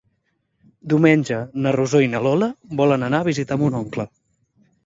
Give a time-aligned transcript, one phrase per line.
[0.93, 2.49] Diumenge na Rosó i na Lola
[2.83, 4.09] volen anar a visitar mon oncle.